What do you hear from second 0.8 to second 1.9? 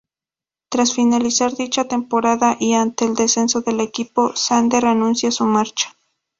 finalizar dicha